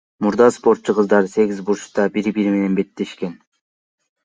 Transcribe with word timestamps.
Мурда 0.25 0.45
спортчу 0.55 0.91
кыздар 0.99 1.25
сегиз 1.35 1.59
бурчтукта 1.67 2.03
бири 2.17 2.35
бири 2.39 2.55
менен 2.57 2.81
беттешкен. 2.83 3.39